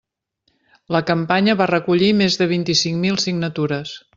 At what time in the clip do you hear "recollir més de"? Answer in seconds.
1.73-2.51